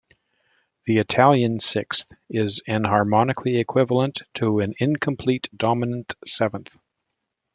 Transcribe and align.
The 0.85 0.97
Italian 0.97 1.59
sixth 1.59 2.11
is 2.27 2.63
enharmonically 2.67 3.59
equivalent 3.59 4.23
to 4.33 4.59
an 4.59 4.73
incomplete 4.79 5.47
dominant 5.55 6.15
seventh. 6.25 6.75